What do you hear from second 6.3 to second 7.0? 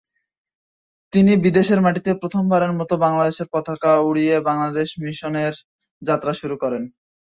শুরু করেন।